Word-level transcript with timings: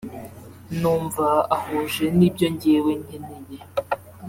numva 0.79 1.27
ahuje 1.55 2.05
nibyo 2.17 2.47
njyewe 2.53 2.91
nkeneye 3.03 3.57